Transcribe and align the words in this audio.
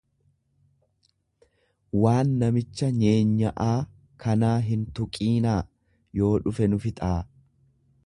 Waan 2.05 2.31
namticha 2.43 2.89
nyeenya'aa 2.97 3.77
kanaa 4.25 4.57
hin 4.71 4.89
tuqiinaa 5.01 5.59
yoo 6.23 6.35
dhufe 6.49 6.73
nu 6.73 6.85
fixaa! 6.89 7.17